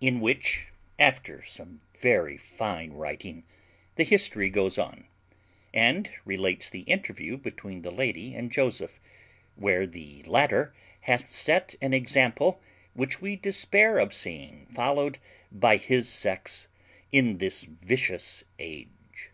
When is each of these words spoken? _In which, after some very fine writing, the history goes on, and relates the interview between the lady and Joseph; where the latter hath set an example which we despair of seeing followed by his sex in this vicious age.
_In 0.00 0.20
which, 0.20 0.68
after 0.98 1.44
some 1.44 1.82
very 2.00 2.38
fine 2.38 2.92
writing, 2.94 3.44
the 3.96 4.04
history 4.04 4.48
goes 4.48 4.78
on, 4.78 5.06
and 5.74 6.10
relates 6.24 6.70
the 6.70 6.80
interview 6.84 7.36
between 7.36 7.82
the 7.82 7.90
lady 7.92 8.34
and 8.34 8.50
Joseph; 8.50 8.98
where 9.54 9.86
the 9.86 10.22
latter 10.22 10.74
hath 11.02 11.30
set 11.30 11.74
an 11.82 11.92
example 11.92 12.58
which 12.94 13.20
we 13.20 13.36
despair 13.36 13.98
of 13.98 14.14
seeing 14.14 14.64
followed 14.74 15.18
by 15.52 15.76
his 15.76 16.08
sex 16.08 16.68
in 17.12 17.36
this 17.36 17.64
vicious 17.64 18.44
age. 18.58 19.28